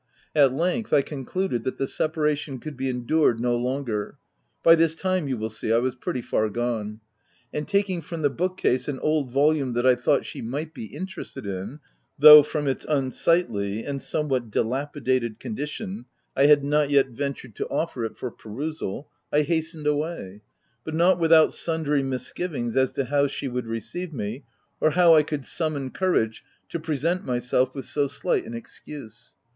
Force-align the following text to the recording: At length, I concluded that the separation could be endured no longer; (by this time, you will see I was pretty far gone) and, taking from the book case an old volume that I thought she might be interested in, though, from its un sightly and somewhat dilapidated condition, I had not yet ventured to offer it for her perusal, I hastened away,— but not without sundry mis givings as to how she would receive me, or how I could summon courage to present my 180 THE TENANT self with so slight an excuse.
At 0.35 0.51
length, 0.51 0.91
I 0.93 1.03
concluded 1.03 1.63
that 1.63 1.77
the 1.77 1.85
separation 1.85 2.57
could 2.57 2.75
be 2.75 2.89
endured 2.89 3.39
no 3.39 3.55
longer; 3.55 4.17
(by 4.63 4.73
this 4.73 4.95
time, 4.95 5.27
you 5.27 5.37
will 5.37 5.47
see 5.51 5.71
I 5.71 5.77
was 5.77 5.93
pretty 5.93 6.23
far 6.23 6.49
gone) 6.49 7.01
and, 7.53 7.67
taking 7.67 8.01
from 8.01 8.23
the 8.23 8.29
book 8.31 8.57
case 8.57 8.87
an 8.87 8.97
old 8.97 9.29
volume 9.29 9.73
that 9.73 9.85
I 9.85 9.93
thought 9.93 10.25
she 10.25 10.41
might 10.41 10.73
be 10.73 10.85
interested 10.85 11.45
in, 11.45 11.81
though, 12.17 12.41
from 12.41 12.67
its 12.67 12.83
un 12.87 13.11
sightly 13.11 13.85
and 13.85 14.01
somewhat 14.01 14.49
dilapidated 14.49 15.39
condition, 15.39 16.05
I 16.35 16.47
had 16.47 16.63
not 16.63 16.89
yet 16.89 17.09
ventured 17.09 17.53
to 17.57 17.67
offer 17.69 18.03
it 18.03 18.17
for 18.17 18.31
her 18.31 18.35
perusal, 18.35 19.07
I 19.31 19.43
hastened 19.43 19.85
away,— 19.85 20.41
but 20.83 20.95
not 20.95 21.19
without 21.19 21.53
sundry 21.53 22.01
mis 22.01 22.33
givings 22.33 22.75
as 22.75 22.91
to 22.93 23.05
how 23.05 23.27
she 23.27 23.47
would 23.47 23.67
receive 23.67 24.13
me, 24.13 24.45
or 24.79 24.89
how 24.89 25.13
I 25.13 25.21
could 25.21 25.45
summon 25.45 25.91
courage 25.91 26.43
to 26.69 26.79
present 26.79 27.21
my 27.21 27.33
180 27.33 27.37
THE 27.45 27.49
TENANT 27.51 27.67
self 27.71 27.75
with 27.75 27.85
so 27.85 28.07
slight 28.07 28.45
an 28.45 28.55
excuse. 28.55 29.35